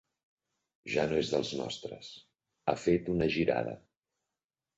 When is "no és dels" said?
1.11-1.51